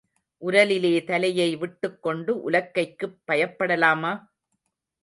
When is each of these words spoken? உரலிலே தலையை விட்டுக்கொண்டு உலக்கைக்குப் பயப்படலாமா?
உரலிலே 0.41 1.03
தலையை 1.03 1.55
விட்டுக்கொண்டு 1.55 2.49
உலக்கைக்குப் 2.49 3.17
பயப்படலாமா? 3.31 4.13